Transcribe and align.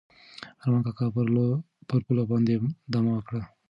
ارمان 0.61 0.81
کاکا 0.85 1.05
پر 1.89 1.99
پوله 2.05 2.23
باندې 2.31 2.53
دمه 2.91 3.11
وکړه. 3.15 3.41